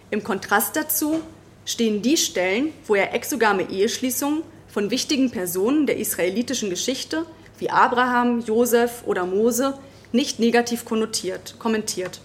[0.10, 1.22] Im Kontrast dazu
[1.66, 7.26] stehen die Stellen, wo er exogame Eheschließungen von wichtigen Personen der israelitischen Geschichte
[7.60, 9.78] wie Abraham, Josef oder Mose
[10.12, 12.22] nicht negativ konnotiert, kommentiert.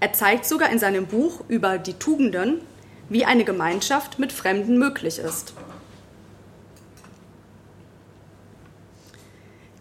[0.00, 2.60] Er zeigt sogar in seinem Buch über die Tugenden,
[3.08, 5.54] wie eine Gemeinschaft mit Fremden möglich ist.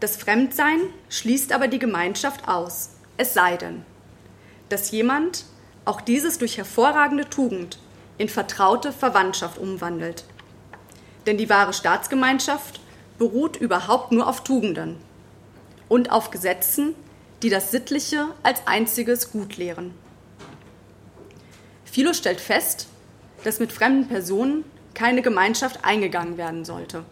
[0.04, 3.86] Das Fremdsein schließt aber die Gemeinschaft aus, es sei denn,
[4.68, 5.46] dass jemand
[5.86, 7.80] auch dieses durch hervorragende Tugend
[8.18, 10.26] in vertraute Verwandtschaft umwandelt.
[11.26, 12.82] Denn die wahre Staatsgemeinschaft
[13.18, 14.98] beruht überhaupt nur auf Tugenden
[15.88, 16.96] und auf Gesetzen,
[17.42, 19.94] die das Sittliche als einziges Gut lehren.
[21.86, 22.88] Philo stellt fest,
[23.46, 27.06] dass mit fremden Personen keine Gemeinschaft eingegangen werden sollte.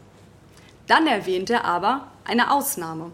[0.87, 3.11] Dann erwähnt er aber eine Ausnahme.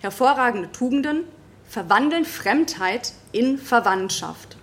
[0.00, 1.24] Hervorragende Tugenden
[1.68, 4.56] verwandeln Fremdheit in Verwandtschaft.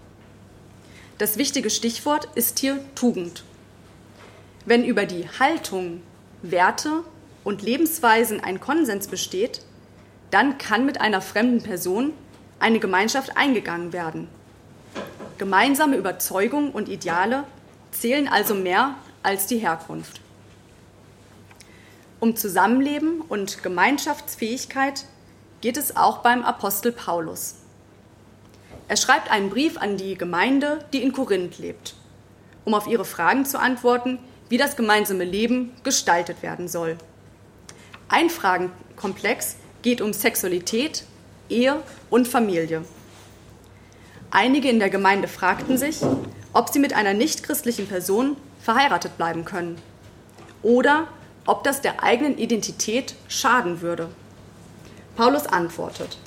[1.17, 3.43] Das wichtige Stichwort ist hier Tugend.
[4.65, 6.01] Wenn über die Haltung,
[6.41, 7.03] Werte
[7.43, 9.61] und Lebensweisen ein Konsens besteht,
[10.29, 12.13] dann kann mit einer fremden Person
[12.59, 14.27] eine Gemeinschaft eingegangen werden.
[15.37, 17.43] Gemeinsame Überzeugungen und Ideale
[17.91, 20.21] zählen also mehr als die Herkunft.
[22.21, 25.05] Um Zusammenleben und Gemeinschaftsfähigkeit
[25.59, 27.55] geht es auch beim Apostel Paulus.
[28.87, 31.95] Er schreibt einen Brief an die Gemeinde, die in Korinth lebt,
[32.63, 36.95] um auf ihre Fragen zu antworten, wie das gemeinsame Leben gestaltet werden soll.
[38.07, 41.05] Ein Fragenkomplex geht um Sexualität,
[41.49, 41.81] Ehe
[42.11, 42.85] und Familie.
[44.29, 46.01] Einige in der Gemeinde fragten sich,
[46.53, 49.81] ob sie mit einer nichtchristlichen Person verheiratet bleiben können
[50.61, 51.07] oder
[51.45, 54.09] ob das der eigenen Identität schaden würde.
[55.15, 56.17] Paulus antwortet,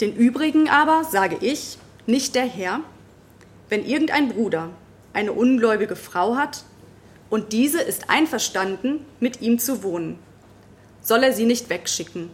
[0.00, 2.80] den übrigen aber sage ich, nicht der Herr,
[3.68, 4.70] wenn irgendein Bruder
[5.12, 6.64] eine ungläubige Frau hat
[7.30, 10.18] und diese ist einverstanden, mit ihm zu wohnen,
[11.00, 12.30] soll er sie nicht wegschicken.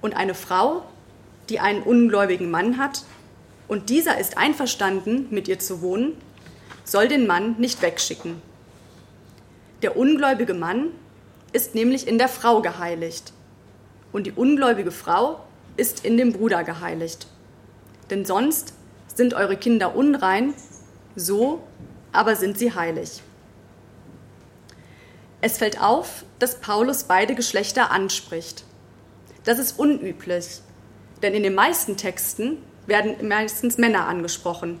[0.00, 0.84] Und eine Frau,
[1.48, 3.04] die einen ungläubigen Mann hat
[3.66, 6.16] und dieser ist einverstanden, mit ihr zu wohnen,
[6.84, 8.40] soll den Mann nicht wegschicken.
[9.82, 10.90] Der ungläubige Mann
[11.52, 13.32] ist nämlich in der Frau geheiligt
[14.12, 15.44] und die ungläubige Frau
[15.76, 17.28] ist in dem Bruder geheiligt.
[18.10, 18.74] Denn sonst
[19.14, 20.54] sind eure Kinder unrein,
[21.14, 21.62] so
[22.12, 23.22] aber sind sie heilig.
[25.40, 28.64] Es fällt auf, dass Paulus beide Geschlechter anspricht.
[29.44, 30.60] Das ist unüblich,
[31.22, 34.80] denn in den meisten Texten werden meistens Männer angesprochen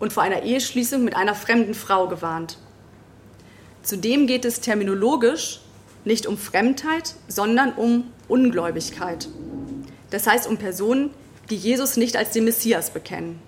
[0.00, 2.58] und vor einer Eheschließung mit einer fremden Frau gewarnt.
[3.82, 5.60] Zudem geht es terminologisch
[6.04, 9.28] nicht um Fremdheit, sondern um Ungläubigkeit.
[10.10, 11.10] Das heißt um Personen,
[11.50, 13.40] die Jesus nicht als den Messias bekennen.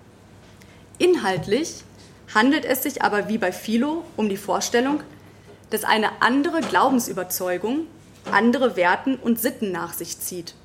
[0.97, 1.83] Inhaltlich
[2.33, 5.01] handelt es sich aber wie bei Philo um die Vorstellung,
[5.69, 7.87] dass eine andere Glaubensüberzeugung
[8.31, 10.55] andere Werten und Sitten nach sich zieht.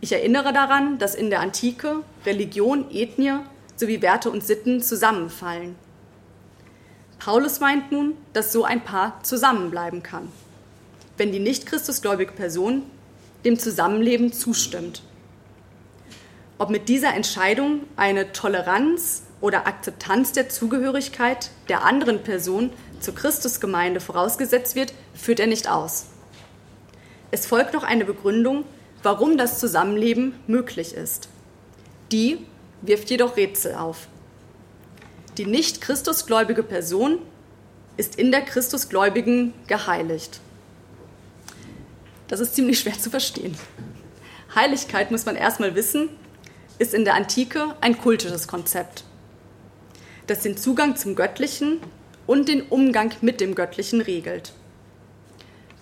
[0.00, 3.40] Ich erinnere daran, dass in der Antike Religion, Ethnie
[3.76, 5.76] sowie Werte und Sitten zusammenfallen.
[7.18, 10.28] Paulus meint nun, dass so ein Paar zusammenbleiben kann,
[11.16, 12.82] wenn die nicht christusgläubige Person
[13.44, 15.02] dem Zusammenleben zustimmt.
[16.58, 24.00] Ob mit dieser Entscheidung eine Toleranz oder Akzeptanz der Zugehörigkeit der anderen Person zur Christusgemeinde
[24.00, 26.06] vorausgesetzt wird, führt er nicht aus.
[27.30, 28.64] Es folgt noch eine Begründung,
[29.02, 31.28] warum das Zusammenleben möglich ist.
[32.12, 32.38] Die
[32.80, 34.08] wirft jedoch Rätsel auf.
[35.36, 37.18] Die nicht Christusgläubige Person
[37.96, 40.40] ist in der Christusgläubigen geheiligt.
[42.28, 43.56] Das ist ziemlich schwer zu verstehen.
[44.54, 46.08] Heiligkeit, muss man erstmal wissen,
[46.78, 49.04] ist in der Antike ein kultisches Konzept,
[50.28, 51.80] das den Zugang zum Göttlichen
[52.26, 54.52] und den Umgang mit dem Göttlichen regelt.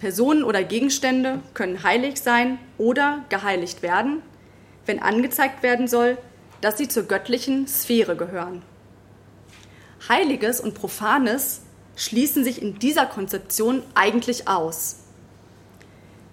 [0.01, 4.23] Personen oder Gegenstände können heilig sein oder geheiligt werden,
[4.87, 6.19] wenn angezeigt werden soll,
[6.61, 8.63] dass sie zur göttlichen Sphäre gehören.
[10.09, 11.63] Heiliges und Profanes
[11.97, 14.97] schließen sich in dieser Konzeption eigentlich aus.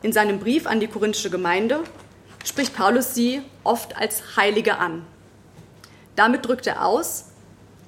[0.01, 1.84] In seinem Brief an die korinthische Gemeinde
[2.45, 5.05] spricht Paulus sie oft als Heilige an.
[6.15, 7.25] Damit drückt er aus,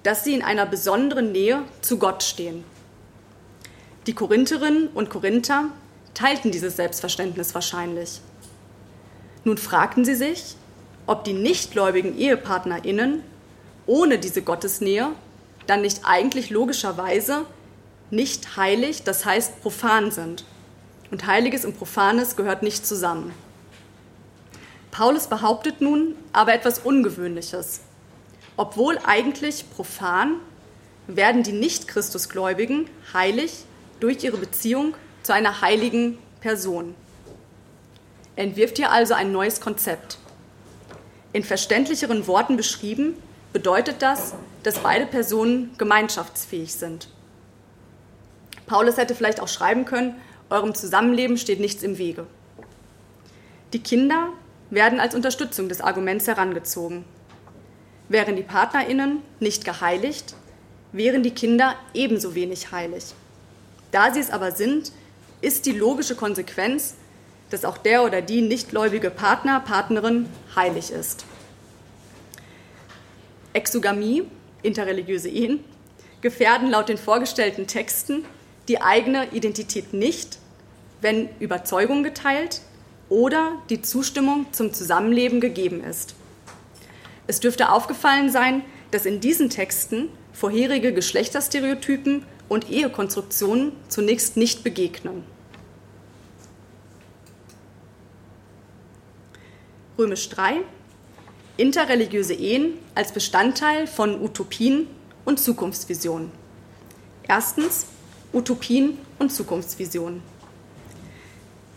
[0.03, 2.63] dass sie in einer besonderen Nähe zu Gott stehen.
[4.07, 5.65] Die Korintherinnen und Korinther
[6.13, 8.19] teilten dieses Selbstverständnis wahrscheinlich.
[9.43, 10.55] Nun fragten sie sich,
[11.07, 13.23] ob die nichtgläubigen Ehepartnerinnen
[13.85, 15.09] ohne diese Gottesnähe
[15.67, 17.45] dann nicht eigentlich logischerweise
[18.09, 20.43] nicht heilig, das heißt profan sind.
[21.11, 23.33] Und Heiliges und Profanes gehört nicht zusammen.
[24.91, 27.81] Paulus behauptet nun aber etwas Ungewöhnliches.
[28.57, 30.35] Obwohl eigentlich profan,
[31.07, 33.65] werden die Nicht-Christusgläubigen heilig
[33.99, 34.93] durch ihre Beziehung
[35.23, 36.95] zu einer heiligen Person.
[38.35, 40.17] Er entwirft hier also ein neues Konzept.
[41.33, 43.15] In verständlicheren Worten beschrieben
[43.53, 47.07] bedeutet das, dass beide Personen gemeinschaftsfähig sind.
[48.65, 50.15] Paulus hätte vielleicht auch schreiben können,
[50.49, 52.25] eurem Zusammenleben steht nichts im Wege.
[53.73, 54.29] Die Kinder
[54.69, 57.05] werden als Unterstützung des Arguments herangezogen.
[58.09, 60.35] Wären die Partnerinnen nicht geheiligt,
[60.91, 63.13] wären die Kinder ebenso wenig heilig.
[63.91, 64.91] Da sie es aber sind,
[65.41, 66.95] ist die logische Konsequenz,
[67.49, 71.25] dass auch der oder die nichtgläubige Partner, Partnerin heilig ist.
[73.53, 74.23] Exogamie,
[74.63, 75.63] interreligiöse Ehen,
[76.21, 78.25] gefährden laut den vorgestellten Texten
[78.67, 80.37] die eigene Identität nicht,
[81.01, 82.61] wenn Überzeugung geteilt
[83.09, 86.15] oder die Zustimmung zum Zusammenleben gegeben ist.
[87.27, 95.23] Es dürfte aufgefallen sein, dass in diesen Texten vorherige Geschlechterstereotypen und Ehekonstruktionen zunächst nicht begegnen.
[99.97, 100.61] Römisch 3
[101.61, 104.87] Interreligiöse Ehen als Bestandteil von Utopien
[105.25, 106.31] und Zukunftsvisionen.
[107.27, 107.85] Erstens
[108.33, 110.23] Utopien und Zukunftsvisionen.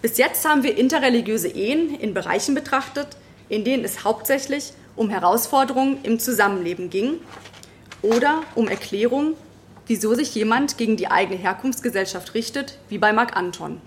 [0.00, 3.18] Bis jetzt haben wir interreligiöse Ehen in Bereichen betrachtet,
[3.50, 7.20] in denen es hauptsächlich um Herausforderungen im Zusammenleben ging
[8.00, 9.34] oder um Erklärungen
[9.86, 13.82] wieso sich jemand gegen die eigene Herkunftsgesellschaft richtet, wie bei Marc Anton.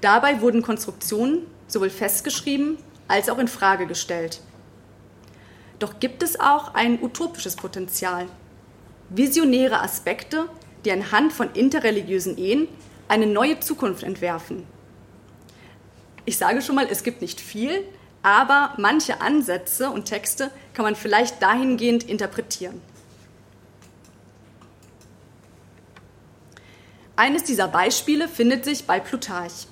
[0.00, 4.40] Dabei wurden Konstruktionen sowohl festgeschrieben als auch in Frage gestellt.
[5.78, 8.26] Doch gibt es auch ein utopisches Potenzial,
[9.10, 10.48] visionäre Aspekte,
[10.84, 12.68] die anhand von interreligiösen Ehen
[13.06, 14.66] eine neue Zukunft entwerfen.
[16.24, 17.84] Ich sage schon mal, es gibt nicht viel,
[18.22, 22.82] aber manche Ansätze und Texte kann man vielleicht dahingehend interpretieren.
[27.16, 29.66] Eines dieser Beispiele findet sich bei Plutarch.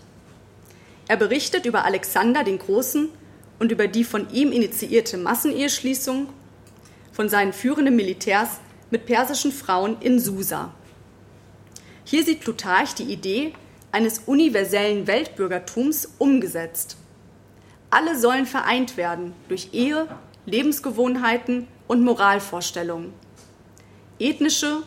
[1.08, 3.08] Er berichtet über Alexander den Großen
[3.58, 6.28] und über die von ihm initiierte Masseneheschließung
[7.12, 10.74] von seinen führenden Militärs mit persischen Frauen in Susa.
[12.04, 13.52] Hier sieht Plutarch die Idee
[13.90, 16.96] eines universellen Weltbürgertums umgesetzt.
[17.90, 20.06] Alle sollen vereint werden durch Ehe,
[20.44, 23.12] Lebensgewohnheiten und Moralvorstellungen.
[24.18, 24.82] Ethnische,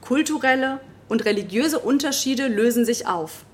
[0.00, 3.44] kulturelle und religiöse Unterschiede lösen sich auf.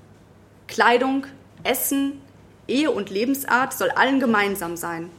[0.67, 1.27] Kleidung,
[1.63, 2.21] Essen,
[2.67, 5.09] Ehe und Lebensart soll allen gemeinsam sein.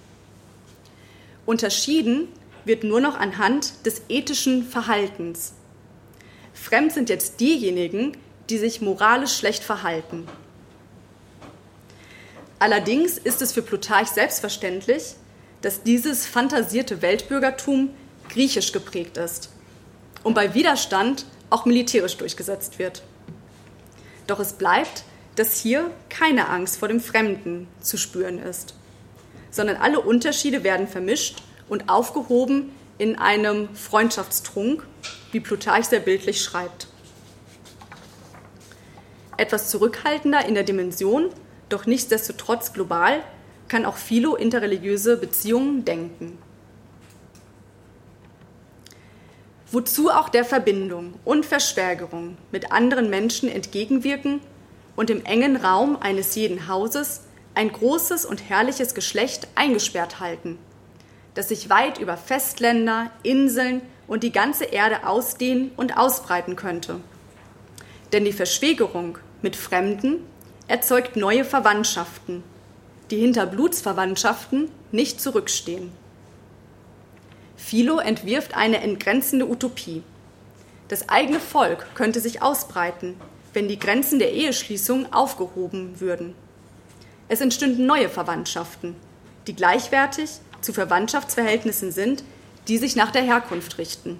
[1.47, 2.29] Unterschieden
[2.65, 5.53] wird nur noch anhand des ethischen Verhaltens.
[6.55, 8.17] Fremd sind jetzt diejenigen,
[8.49, 10.27] die sich moralisch schlecht verhalten.
[12.59, 15.15] Allerdings ist es für Plutarch selbstverständlich,
[15.61, 17.91] dass dieses fantasierte Weltbürgertum
[18.29, 19.51] griechisch geprägt ist
[20.23, 23.03] und bei Widerstand auch militärisch durchgesetzt wird.
[24.27, 25.05] Doch es bleibt,
[25.37, 28.75] dass hier keine Angst vor dem Fremden zu spüren ist,
[29.51, 34.87] sondern alle Unterschiede werden vermischt und aufgehoben in einem Freundschaftstrunk,
[35.33, 36.87] wie Plutarch sehr bildlich schreibt.
[39.37, 41.31] Etwas zurückhaltender in der Dimension,
[41.69, 43.23] doch nichtsdestotrotz global,
[43.67, 46.39] kann auch Philo interreligiöse Beziehungen denken.
[49.75, 54.41] wozu auch der Verbindung und Verschwägerung mit anderen Menschen entgegenwirken
[54.97, 57.23] und im engen Raum eines jeden Hauses
[57.55, 60.59] ein großes und herrliches Geschlecht eingesperrt halten,
[61.35, 67.01] das sich weit über Festländer, Inseln und die ganze Erde ausdehnen und ausbreiten könnte.
[68.13, 70.25] Denn die Verschwägerung mit Fremden
[70.69, 72.43] erzeugt neue Verwandtschaften,
[73.11, 75.93] die hinter Blutsverwandtschaften nicht zurückstehen.
[77.57, 80.03] Philo entwirft eine entgrenzende Utopie.
[80.89, 83.17] Das eigene Volk könnte sich ausbreiten,
[83.55, 86.35] wenn die Grenzen der Eheschließung aufgehoben würden.
[87.29, 88.95] Es entstünden neue Verwandtschaften,
[89.47, 90.31] die gleichwertig
[90.61, 92.23] zu Verwandtschaftsverhältnissen sind,
[92.69, 94.19] die sich nach der Herkunft richten.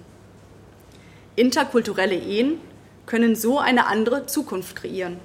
[1.35, 2.59] Interkulturelle Ehen
[3.05, 5.19] können so eine andere Zukunft kreieren.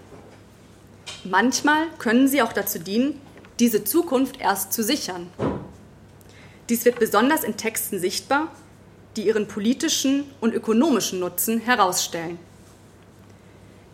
[1.24, 3.18] Manchmal können sie auch dazu dienen,
[3.58, 5.30] diese Zukunft erst zu sichern
[6.70, 8.48] dies wird besonders in Texten sichtbar,
[9.16, 12.38] die ihren politischen und ökonomischen Nutzen herausstellen.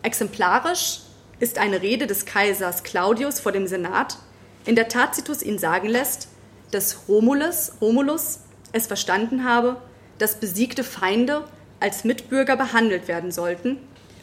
[0.07, 1.01] Exemplarisch
[1.41, 4.17] ist eine Rede des Kaisers Claudius vor dem Senat,
[4.65, 6.29] in der Tacitus ihn sagen lässt,
[6.71, 8.39] dass Romulus, Romulus
[8.71, 9.75] es verstanden habe,
[10.17, 11.43] dass besiegte Feinde
[11.81, 13.79] als Mitbürger behandelt werden sollten,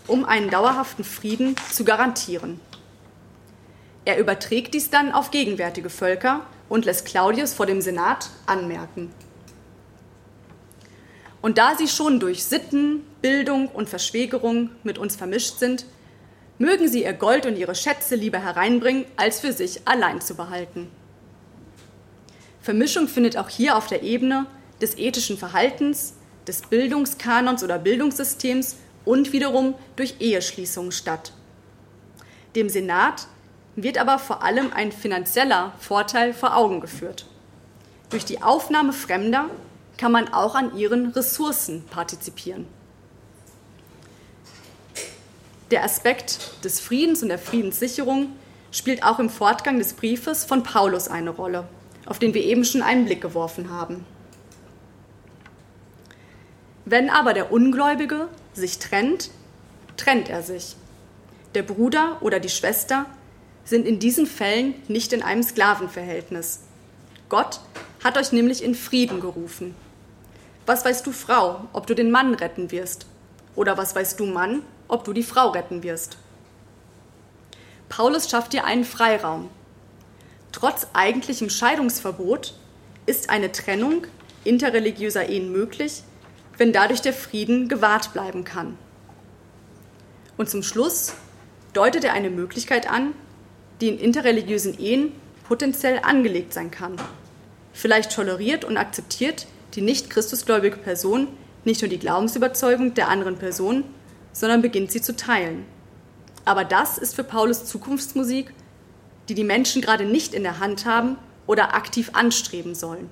[0.07, 2.61] um einen dauerhaften Frieden zu garantieren.
[4.07, 9.12] Er überträgt dies dann auf gegenwärtige Völker und lässt Claudius vor dem Senat anmerken.
[11.45, 15.85] Und da sie schon durch Sitten, Bildung und Verschwägerung mit uns vermischt sind,
[16.57, 20.89] mögen sie ihr Gold und ihre Schätze lieber hereinbringen, als für sich allein zu behalten.
[22.63, 24.47] Vermischung findet auch hier auf der Ebene
[24.81, 26.15] des ethischen Verhaltens,
[26.47, 31.35] des Bildungskanons oder Bildungssystems und wiederum durch Eheschließungen statt.
[32.57, 33.27] Dem Senat
[33.77, 37.27] wird aber vor allem ein finanzieller Vorteil vor Augen geführt.
[38.09, 39.51] Durch die Aufnahme Fremder
[39.97, 42.67] kann man auch an ihren Ressourcen partizipieren.
[45.71, 48.29] Der Aspekt des Friedens und der Friedenssicherung
[48.71, 51.67] spielt auch im Fortgang des Briefes von Paulus eine Rolle,
[52.07, 54.05] auf den wir eben schon einen Blick geworfen haben.
[56.85, 59.31] Wenn aber der Ungläubige sich trennt,
[59.97, 60.77] trennt er sich.
[61.55, 63.07] Der Bruder oder die Schwester
[63.65, 66.61] sind in diesen Fällen nicht in einem Sklavenverhältnis.
[67.29, 67.61] Gott
[68.05, 69.75] hat euch nämlich in Frieden gerufen.
[70.67, 73.07] Was weißt du, Frau, ob du den Mann retten wirst?
[73.57, 76.19] Oder was weißt du, Mann, ob du die Frau retten wirst?
[77.89, 79.49] Paulus schafft dir einen Freiraum.
[80.53, 82.55] Trotz eigentlichem Scheidungsverbot
[83.07, 84.07] ist eine Trennung
[84.45, 86.03] interreligiöser Ehen möglich,
[86.59, 88.77] wenn dadurch der Frieden gewahrt bleiben kann.
[90.37, 91.15] Und zum Schluss
[91.73, 93.15] deutet er eine Möglichkeit an,
[93.81, 95.13] die in interreligiösen Ehen
[95.49, 96.97] potenziell angelegt sein kann.
[97.75, 101.29] Vielleicht toleriert und akzeptiert die nicht christusgläubige Person
[101.64, 103.85] nicht nur die Glaubensüberzeugung der anderen Person,
[104.33, 105.64] sondern beginnt sie zu teilen.
[106.45, 108.53] Aber das ist für Paulus Zukunftsmusik,
[109.29, 111.16] die die Menschen gerade nicht in der Hand haben
[111.47, 113.09] oder aktiv anstreben sollen.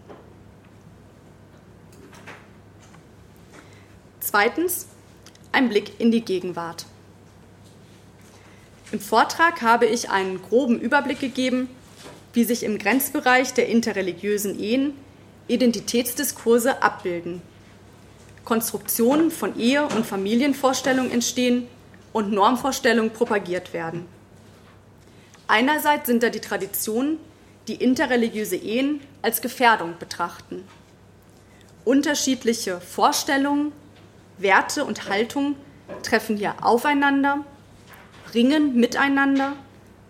[4.21, 4.87] Zweitens
[5.51, 6.87] ein Blick in die Gegenwart.
[8.93, 11.69] Im Vortrag habe ich einen groben Überblick gegeben,
[12.33, 14.95] wie sich im Grenzbereich der interreligiösen Ehen
[15.49, 17.43] Identitätsdiskurse abbilden,
[18.45, 21.67] Konstruktionen von Ehe- und Familienvorstellungen entstehen
[22.13, 24.07] und Normvorstellungen propagiert werden.
[25.47, 27.19] Einerseits sind da die Traditionen,
[27.69, 30.65] die interreligiöse Ehen als Gefährdung betrachten.
[31.85, 33.73] Unterschiedliche Vorstellungen,
[34.39, 35.57] Werte und Haltungen
[36.03, 37.45] treffen hier aufeinander
[38.35, 39.55] ringen miteinander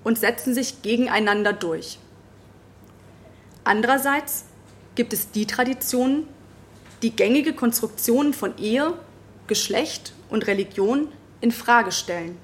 [0.04, 1.98] und setzen sich gegeneinander durch.
[3.64, 4.44] Andererseits
[4.94, 6.26] gibt es die Traditionen,
[7.02, 8.94] die gängige Konstruktionen von Ehe,
[9.46, 11.08] Geschlecht und Religion
[11.40, 12.38] in Frage stellen.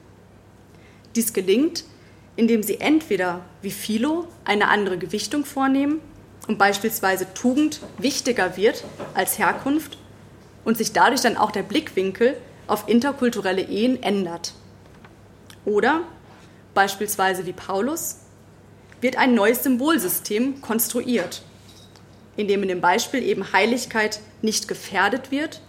[1.16, 1.84] Dies gelingt,
[2.36, 6.00] indem sie entweder wie Philo eine andere Gewichtung vornehmen
[6.46, 9.98] und beispielsweise Tugend wichtiger wird als Herkunft
[10.64, 14.54] und sich dadurch dann auch der Blickwinkel auf interkulturelle Ehen ändert.
[15.64, 16.02] Oder,
[16.74, 18.17] beispielsweise wie Paulus,
[19.00, 21.42] wird ein neues Symbolsystem konstruiert,
[22.36, 25.60] in dem in dem Beispiel eben Heiligkeit nicht gefährdet wird,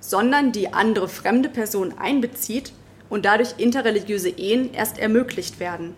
[0.00, 2.72] sondern die andere fremde Person einbezieht
[3.08, 5.94] und dadurch interreligiöse Ehen erst ermöglicht werden.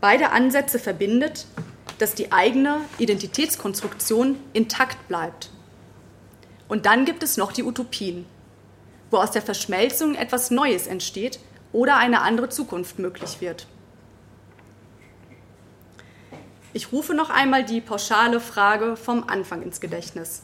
[0.00, 1.46] Beide Ansätze verbindet,
[1.98, 5.50] dass die eigene Identitätskonstruktion intakt bleibt.
[6.68, 8.24] Und dann gibt es noch die Utopien,
[9.10, 11.38] wo aus der Verschmelzung etwas Neues entsteht
[11.72, 13.66] oder eine andere Zukunft möglich wird.
[16.74, 20.40] Ich rufe noch einmal die pauschale Frage vom Anfang ins Gedächtnis.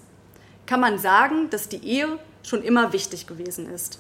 [0.67, 3.99] Kann man sagen, dass die Ehe schon immer wichtig gewesen ist?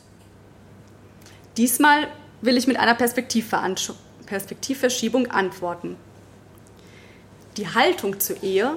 [1.57, 2.09] Diesmal
[2.43, 5.97] will ich mit einer Perspektivverschiebung antworten.
[7.57, 8.76] Die Haltung zur Ehe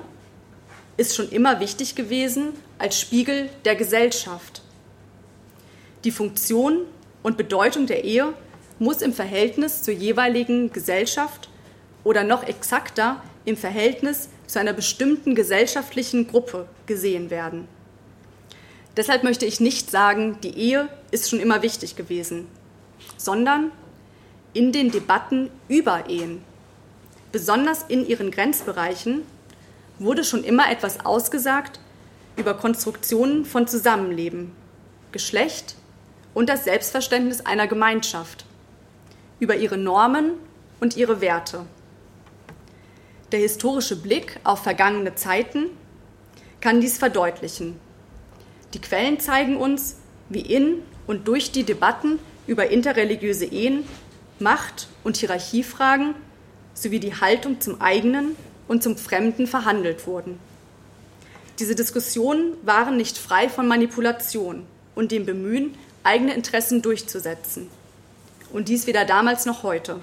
[0.95, 4.61] ist schon immer wichtig gewesen als Spiegel der Gesellschaft.
[6.05, 6.85] Die Funktion
[7.21, 8.33] und Bedeutung der Ehe
[8.79, 11.49] muss im Verhältnis zur jeweiligen Gesellschaft
[12.03, 17.67] oder noch exakter im Verhältnis zu einer bestimmten gesellschaftlichen Gruppe gesehen werden.
[18.97, 22.47] Deshalb möchte ich nicht sagen, die Ehe ist schon immer wichtig gewesen,
[23.17, 23.71] sondern
[24.53, 26.43] in den Debatten über Ehen,
[27.31, 29.21] besonders in ihren Grenzbereichen,
[29.97, 31.79] wurde schon immer etwas ausgesagt
[32.35, 34.51] über Konstruktionen von Zusammenleben,
[35.11, 35.75] Geschlecht
[36.33, 38.45] und das Selbstverständnis einer Gemeinschaft,
[39.39, 40.33] über ihre Normen
[40.79, 41.65] und ihre Werte.
[43.31, 45.67] Der historische Blick auf vergangene Zeiten
[46.59, 47.79] kann dies verdeutlichen.
[48.73, 49.95] Die Quellen zeigen uns,
[50.27, 53.85] wie in und durch die Debatten über interreligiöse Ehen,
[54.39, 56.13] Macht- und Hierarchiefragen
[56.73, 58.35] sowie die Haltung zum eigenen
[58.67, 60.37] und zum Fremden verhandelt wurden.
[61.59, 67.69] Diese Diskussionen waren nicht frei von Manipulation und dem Bemühen, eigene Interessen durchzusetzen.
[68.51, 70.01] Und dies weder damals noch heute.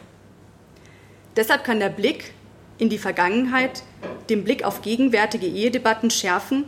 [1.36, 2.32] Deshalb kann der Blick
[2.78, 3.82] in die Vergangenheit
[4.30, 6.64] den Blick auf gegenwärtige Ehedebatten schärfen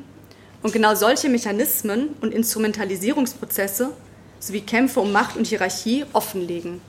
[0.62, 3.90] und genau solche Mechanismen und Instrumentalisierungsprozesse
[4.38, 6.80] sowie Kämpfe um Macht und Hierarchie offenlegen.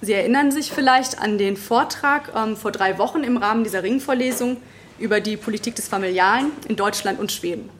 [0.00, 4.58] Sie erinnern sich vielleicht an den Vortrag ähm, vor drei Wochen im Rahmen dieser Ringvorlesung
[4.98, 7.70] über die Politik des Familialen in Deutschland und Schweden.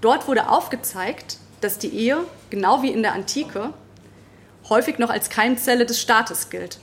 [0.00, 3.74] Dort wurde aufgezeigt, dass die Ehe, genau wie in der Antike,
[4.68, 6.78] häufig noch als Keimzelle des Staates gilt.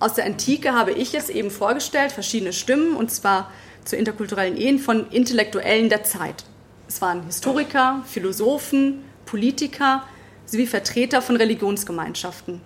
[0.00, 3.50] Aus der Antike habe ich es eben vorgestellt, verschiedene Stimmen, und zwar
[3.84, 6.44] zu interkulturellen Ehen von Intellektuellen der Zeit.
[6.86, 10.04] Es waren Historiker, Philosophen, Politiker
[10.46, 12.60] sowie Vertreter von Religionsgemeinschaften.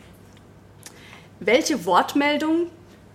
[1.41, 2.69] Welche Wortmeldung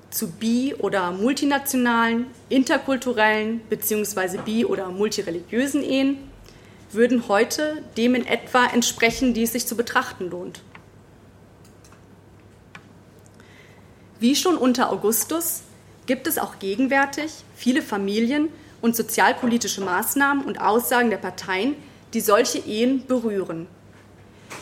[0.09, 4.39] zu bi- oder multinationalen, interkulturellen bzw.
[4.43, 6.17] bi- oder multireligiösen Ehen
[6.91, 10.61] würden heute dem in etwa entsprechen, die es sich zu betrachten lohnt?
[14.19, 15.61] Wie schon unter Augustus
[16.07, 18.49] gibt es auch gegenwärtig viele Familien-
[18.81, 21.75] und sozialpolitische Maßnahmen und Aussagen der Parteien,
[22.13, 23.67] die solche Ehen berühren.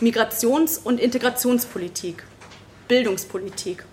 [0.02, 2.24] Migrations- und Integrationspolitik,
[2.90, 3.86] Bildungspolitik,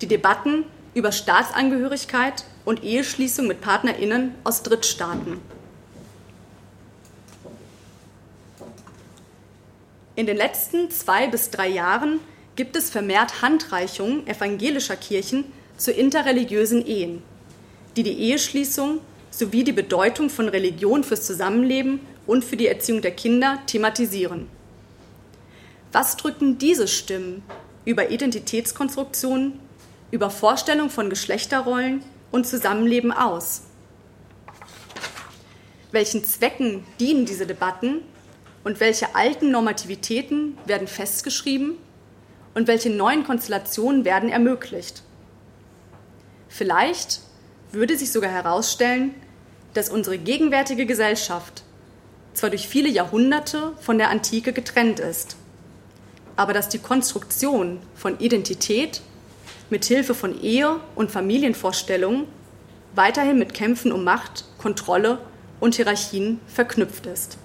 [0.00, 0.64] die Debatten
[0.94, 5.40] über Staatsangehörigkeit und Eheschließung mit Partnerinnen aus Drittstaaten.
[10.14, 12.20] In den letzten zwei bis drei Jahren
[12.56, 15.44] gibt es vermehrt Handreichungen evangelischer Kirchen
[15.76, 17.22] zu interreligiösen Ehen,
[17.96, 19.00] die die Eheschließung
[19.30, 24.48] sowie die Bedeutung von Religion fürs Zusammenleben und für die Erziehung der Kinder thematisieren.
[25.92, 27.42] Was drücken diese Stimmen
[27.84, 29.58] über Identitätskonstruktionen,
[30.10, 33.62] über Vorstellung von Geschlechterrollen und Zusammenleben aus?
[35.90, 38.00] Welchen Zwecken dienen diese Debatten
[38.62, 41.76] und welche alten Normativitäten werden festgeschrieben
[42.54, 45.02] und welche neuen Konstellationen werden ermöglicht?
[46.48, 47.20] Vielleicht
[47.72, 49.14] würde sich sogar herausstellen,
[49.74, 51.64] dass unsere gegenwärtige Gesellschaft
[52.32, 55.36] zwar durch viele Jahrhunderte von der Antike getrennt ist,
[56.36, 59.02] aber dass die Konstruktion von Identität
[59.70, 62.26] mit Hilfe von Ehe und Familienvorstellungen
[62.94, 65.18] weiterhin mit Kämpfen um Macht, Kontrolle
[65.60, 67.38] und Hierarchien verknüpft ist.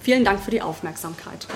[0.00, 1.46] Vielen Dank für die Aufmerksamkeit.